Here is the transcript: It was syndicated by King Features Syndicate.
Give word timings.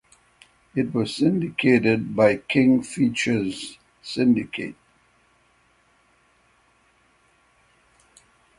It 0.75 0.95
was 0.95 1.15
syndicated 1.17 2.15
by 2.15 2.37
King 2.37 2.81
Features 2.81 3.77
Syndicate. 4.01 4.73